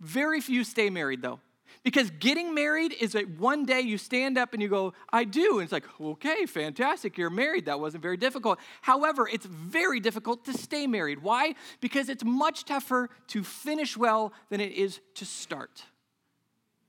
[0.00, 1.40] Very few stay married, though.
[1.82, 5.54] Because getting married is that one day you stand up and you go, I do.
[5.54, 7.66] And it's like, okay, fantastic, you're married.
[7.66, 8.58] That wasn't very difficult.
[8.82, 11.22] However, it's very difficult to stay married.
[11.22, 11.54] Why?
[11.80, 15.84] Because it's much tougher to finish well than it is to start.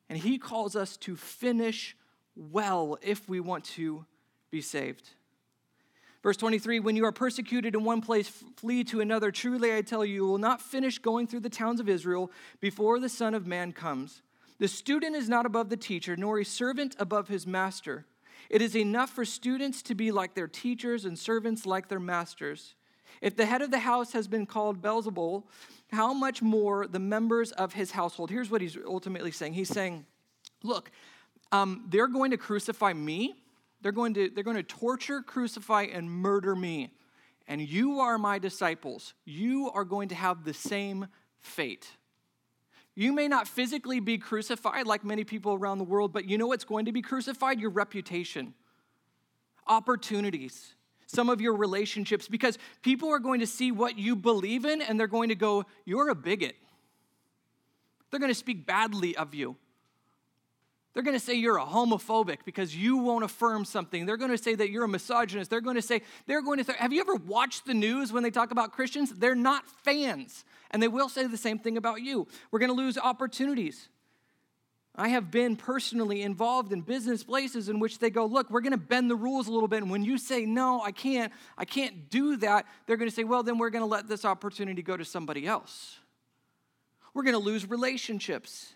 [0.10, 1.96] And he calls us to finish
[2.36, 4.06] well if we want to
[4.50, 5.12] be saved.
[6.24, 9.32] Verse 23 When you are persecuted in one place, flee to another.
[9.32, 13.00] Truly, I tell you, you will not finish going through the towns of Israel before
[13.00, 14.22] the Son of Man comes.
[14.60, 18.06] The student is not above the teacher, nor a servant above his master.
[18.50, 22.76] It is enough for students to be like their teachers and servants like their masters.
[23.22, 25.44] If the head of the house has been called Beelzebul,
[25.92, 28.30] how much more the members of his household?
[28.30, 29.54] Here's what he's ultimately saying.
[29.54, 30.06] He's saying,
[30.64, 30.92] look,
[31.52, 33.41] um, they're going to crucify me.
[33.82, 36.92] They're going to, they're going to torture, crucify, and murder me.
[37.48, 39.14] And you are my disciples.
[39.26, 41.08] You are going to have the same
[41.40, 41.88] fate.
[42.96, 46.48] You may not physically be crucified like many people around the world, but you know
[46.48, 47.60] what's going to be crucified?
[47.60, 48.54] Your reputation,
[49.66, 50.76] opportunities,
[51.08, 55.00] some of your relationships, because people are going to see what you believe in and
[55.00, 56.56] they're going to go, You're a bigot.
[58.10, 59.56] They're going to speak badly of you.
[60.94, 64.06] They're going to say you're a homophobic because you won't affirm something.
[64.06, 65.50] They're going to say that you're a misogynist.
[65.50, 68.24] They're going to say, they're going to, th- have you ever watched the news when
[68.24, 69.14] they talk about Christians?
[69.14, 70.44] They're not fans.
[70.72, 72.28] And they will say the same thing about you.
[72.52, 73.88] We're going to lose opportunities.
[74.94, 78.72] I have been personally involved in business places in which they go, look, we're going
[78.72, 79.82] to bend the rules a little bit.
[79.82, 83.24] And when you say, no, I can't, I can't do that, they're going to say,
[83.24, 86.00] well, then we're going to let this opportunity go to somebody else.
[87.14, 88.74] We're going to lose relationships.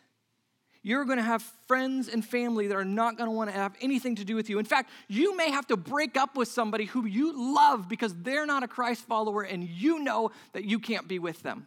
[0.86, 3.73] You're going to have friends and family that are not going to want to have
[3.81, 4.59] anything to do with you.
[4.59, 8.45] In fact, you may have to break up with somebody who you love because they're
[8.45, 11.65] not a Christ follower and you know that you can't be with them.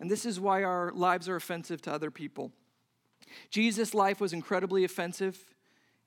[0.00, 2.50] And this is why our lives are offensive to other people.
[3.48, 5.38] Jesus' life was incredibly offensive,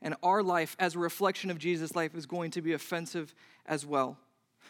[0.01, 3.33] and our life, as a reflection of Jesus' life, is going to be offensive
[3.65, 4.17] as well.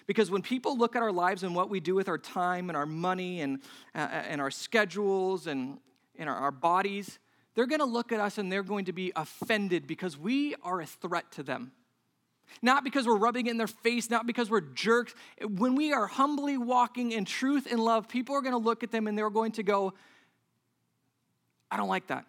[0.07, 2.77] Because when people look at our lives and what we do with our time and
[2.77, 3.59] our money and,
[3.95, 5.79] uh, and our schedules and,
[6.17, 7.17] and our, our bodies,
[7.55, 10.81] they're going to look at us and they're going to be offended because we are
[10.81, 11.71] a threat to them.
[12.61, 15.15] Not because we're rubbing it in their face, not because we're jerks.
[15.41, 18.91] When we are humbly walking in truth and love, people are going to look at
[18.91, 19.93] them and they're going to go,
[21.71, 22.25] I don't like that.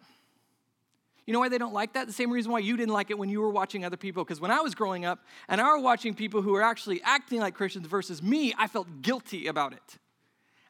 [1.27, 2.07] You know why they don't like that?
[2.07, 4.23] The same reason why you didn't like it when you were watching other people.
[4.23, 5.19] Because when I was growing up
[5.49, 9.01] and I was watching people who were actually acting like Christians versus me, I felt
[9.01, 9.97] guilty about it.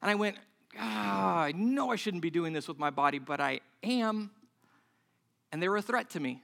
[0.02, 0.36] And I went,
[0.78, 4.32] ah, I know I shouldn't be doing this with my body, but I am.
[5.52, 6.42] And they were a threat to me.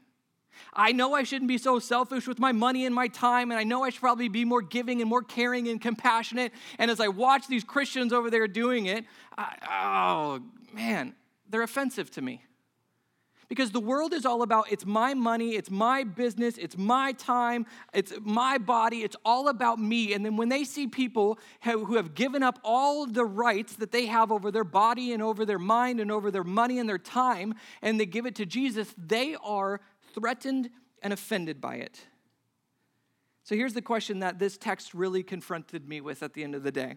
[0.72, 3.64] I know I shouldn't be so selfish with my money and my time, and I
[3.64, 6.52] know I should probably be more giving and more caring and compassionate.
[6.78, 9.06] And as I watch these Christians over there doing it,
[9.36, 11.16] I, oh man,
[11.50, 12.44] they're offensive to me.
[13.50, 17.66] Because the world is all about it's my money, it's my business, it's my time,
[17.94, 20.14] it's my body, it's all about me.
[20.14, 24.06] And then when they see people who have given up all the rights that they
[24.06, 27.56] have over their body and over their mind and over their money and their time,
[27.82, 29.82] and they give it to Jesus, they are
[30.14, 30.70] threatened
[31.02, 32.02] and offended by it.
[33.44, 36.64] So here's the question that this text really confronted me with at the end of
[36.64, 36.96] the day.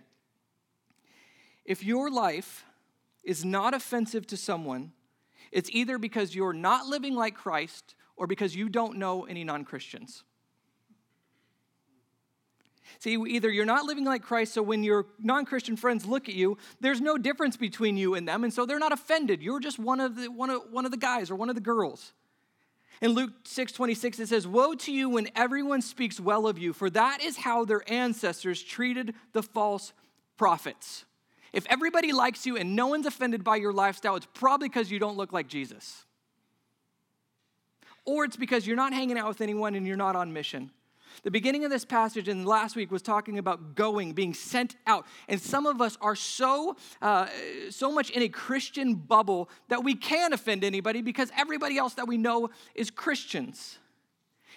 [1.64, 2.64] If your life
[3.24, 4.92] is not offensive to someone,
[5.52, 9.64] it's either because you're not living like Christ or because you don't know any non
[9.64, 10.24] Christians.
[12.98, 16.34] See, either you're not living like Christ, so when your non Christian friends look at
[16.34, 19.42] you, there's no difference between you and them, and so they're not offended.
[19.42, 21.60] You're just one of the, one of, one of the guys or one of the
[21.60, 22.12] girls.
[23.02, 26.72] In Luke 6 26, it says, Woe to you when everyone speaks well of you,
[26.72, 29.92] for that is how their ancestors treated the false
[30.36, 31.04] prophets.
[31.52, 34.98] If everybody likes you and no one's offended by your lifestyle, it's probably because you
[34.98, 36.04] don't look like Jesus.
[38.04, 40.70] Or it's because you're not hanging out with anyone and you're not on mission.
[41.22, 45.06] The beginning of this passage and last week was talking about going, being sent out.
[45.28, 47.26] And some of us are so, uh,
[47.70, 52.06] so much in a Christian bubble that we can't offend anybody because everybody else that
[52.06, 53.78] we know is Christians.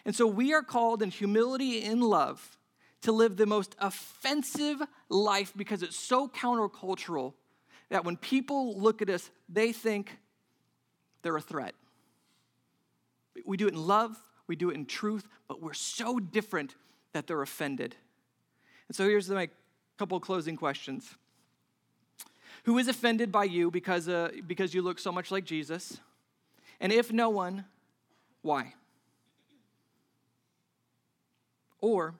[0.05, 2.59] And so we are called in humility and love
[3.02, 7.34] to live the most offensive life because it's so countercultural
[7.89, 10.18] that when people look at us, they think
[11.22, 11.74] they're a threat.
[13.45, 16.76] We do it in love, we do it in truth, but we're so different
[17.14, 17.95] that they're offended.
[18.88, 19.50] And so here's my
[19.97, 21.16] couple closing questions.
[22.64, 26.00] Who is offended by you because, uh, because you look so much like Jesus?
[26.80, 27.66] And if no one,
[28.41, 28.74] why?
[31.82, 32.16] Or,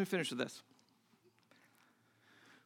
[0.00, 0.62] me finish with this.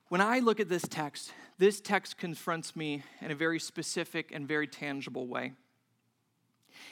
[0.09, 4.49] When I look at this text, this text confronts me in a very specific and
[4.49, 5.53] very tangible way.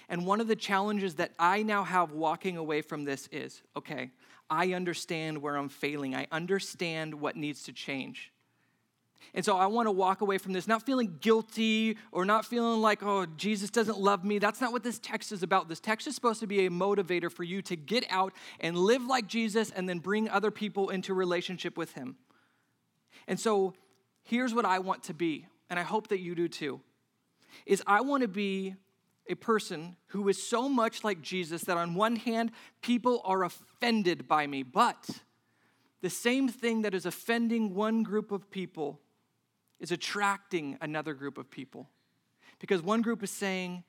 [0.08, 4.10] And one of the challenges that I now have walking away from this is okay,
[4.50, 8.32] I understand where I'm failing, I understand what needs to change.
[9.34, 12.80] And so I want to walk away from this not feeling guilty or not feeling
[12.80, 14.38] like, oh, Jesus doesn't love me.
[14.38, 15.68] That's not what this text is about.
[15.68, 19.04] This text is supposed to be a motivator for you to get out and live
[19.04, 22.16] like Jesus and then bring other people into relationship with him.
[23.28, 23.74] And so
[24.22, 26.80] here's what I want to be, and I hope that you do too.
[27.66, 28.76] Is I want to be
[29.28, 34.28] a person who is so much like Jesus that on one hand, people are offended
[34.28, 35.08] by me, but
[36.00, 39.00] the same thing that is offending one group of people
[39.80, 41.88] is attracting another group of people.
[42.58, 43.84] Because one group is saying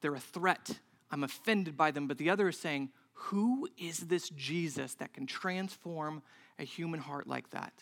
[0.00, 0.78] they're a threat,
[1.10, 5.26] I'm offended by them, but the other is saying, Who is this Jesus that can
[5.26, 6.22] transform
[6.58, 7.72] a human heart like that?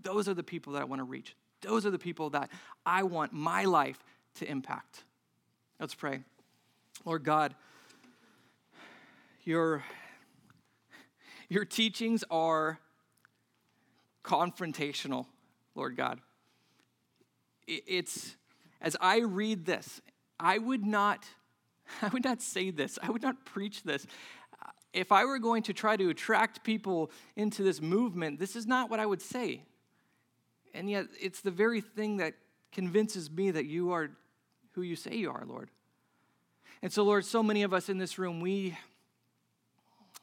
[0.00, 1.34] Those are the people that I want to reach.
[1.60, 2.50] Those are the people that
[2.86, 4.02] I want my life
[4.36, 5.04] to impact.
[5.80, 6.20] Let's pray.
[7.04, 7.54] Lord God,
[9.44, 9.84] your,
[11.48, 12.78] your teachings are
[14.24, 15.26] confrontational,
[15.74, 16.20] Lord God.
[17.68, 18.36] It's,
[18.80, 20.00] as I read this,
[20.40, 21.26] I would not,
[22.02, 24.06] I would not say this, I would not preach this.
[24.64, 28.66] Uh, if I were going to try to attract people into this movement, this is
[28.66, 29.62] not what I would say.
[30.74, 32.34] And yet, it's the very thing that
[32.72, 34.10] convinces me that you are
[34.72, 35.70] who you say you are, Lord.
[36.82, 38.78] And so, Lord, so many of us in this room, we,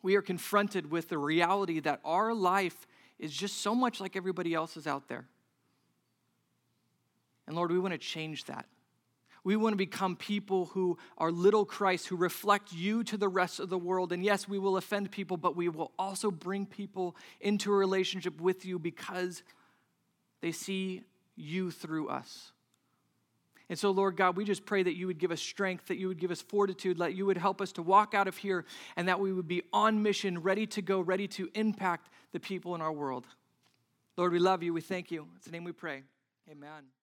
[0.02, 2.88] we are confronted with the reality that our life
[3.20, 5.28] is just so much like everybody else's out there.
[7.48, 8.66] And Lord, we want to change that.
[9.44, 13.60] We want to become people who are little Christ, who reflect you to the rest
[13.60, 14.12] of the world.
[14.12, 18.42] And yes, we will offend people, but we will also bring people into a relationship
[18.42, 19.44] with you because
[20.42, 21.04] they see
[21.36, 22.54] you through us.
[23.70, 26.08] And so, Lord God, we just pray that you would give us strength, that you
[26.08, 28.66] would give us fortitude, that you would help us to walk out of here,
[28.96, 32.76] and that we would be on mission, ready to go, ready to impact the people
[32.76, 33.26] in our world.
[34.18, 34.74] Lord, we love you.
[34.74, 35.28] We thank you.
[35.36, 36.04] It's the name we pray.
[36.50, 36.96] Amen.